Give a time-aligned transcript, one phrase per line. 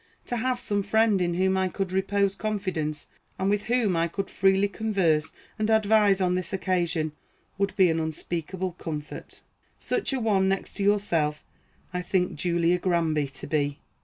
[0.25, 3.05] To have some friend in whom I could repose confidence,
[3.37, 7.11] and with whom I could freely converse and advise on this occasion,
[7.59, 9.41] would be an unspeakable comfort.
[9.77, 11.43] Such a one, next to yourself,
[11.93, 13.77] I think Julia Granby to be.